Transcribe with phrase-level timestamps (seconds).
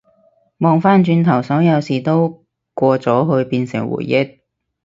[0.57, 4.39] 望返轉頭，所有事都過咗去變成回憶